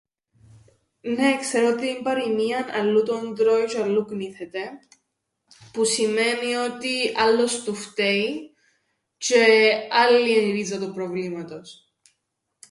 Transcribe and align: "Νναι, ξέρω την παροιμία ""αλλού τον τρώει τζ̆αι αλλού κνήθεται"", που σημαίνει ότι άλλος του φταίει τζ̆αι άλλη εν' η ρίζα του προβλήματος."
"Νναι, 1.01 1.37
ξέρω 1.39 1.75
την 1.75 2.03
παροιμία 2.03 2.67
""αλλού 2.73 3.03
τον 3.03 3.35
τρώει 3.35 3.65
τζ̆αι 3.67 3.81
αλλού 3.83 4.05
κνήθεται"", 4.05 4.61
που 5.73 5.83
σημαίνει 5.85 6.53
ότι 6.55 7.11
άλλος 7.15 7.63
του 7.63 7.75
φταίει 7.75 8.53
τζ̆αι 9.25 9.69
άλλη 9.91 10.37
εν' 10.37 10.47
η 10.49 10.51
ρίζα 10.51 10.79
του 10.79 10.93
προβλήματος." 10.93 11.93